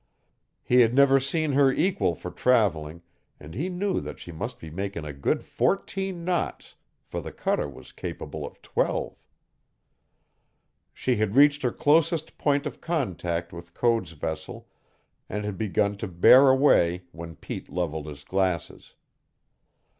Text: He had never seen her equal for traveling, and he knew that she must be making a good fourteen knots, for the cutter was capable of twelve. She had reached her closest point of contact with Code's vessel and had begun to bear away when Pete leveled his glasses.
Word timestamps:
He 0.63 0.81
had 0.81 0.95
never 0.95 1.19
seen 1.19 1.51
her 1.51 1.71
equal 1.71 2.15
for 2.15 2.31
traveling, 2.31 3.03
and 3.39 3.53
he 3.53 3.69
knew 3.69 4.01
that 4.01 4.17
she 4.19 4.31
must 4.31 4.57
be 4.57 4.71
making 4.71 5.05
a 5.05 5.13
good 5.13 5.43
fourteen 5.43 6.25
knots, 6.25 6.73
for 7.03 7.21
the 7.21 7.31
cutter 7.31 7.69
was 7.69 7.91
capable 7.91 8.43
of 8.43 8.59
twelve. 8.63 9.15
She 10.91 11.17
had 11.17 11.35
reached 11.35 11.61
her 11.61 11.71
closest 11.71 12.39
point 12.39 12.65
of 12.65 12.81
contact 12.81 13.53
with 13.53 13.75
Code's 13.75 14.13
vessel 14.13 14.67
and 15.29 15.45
had 15.45 15.59
begun 15.59 15.95
to 15.97 16.07
bear 16.07 16.49
away 16.49 17.03
when 17.11 17.35
Pete 17.35 17.69
leveled 17.71 18.07
his 18.07 18.23
glasses. 18.23 18.95